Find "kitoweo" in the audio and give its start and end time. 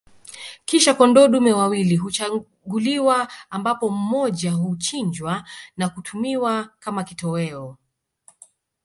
7.03-7.77